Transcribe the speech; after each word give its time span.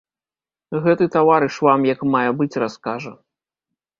Гэты 0.85 1.05
таварыш 1.15 1.59
вам 1.67 1.85
як 1.93 1.99
мае 2.15 2.25
быць 2.39 2.59
раскажа. 2.63 3.11